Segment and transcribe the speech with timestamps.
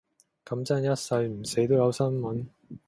[0.45, 2.45] 噉真係一世唔死都有新聞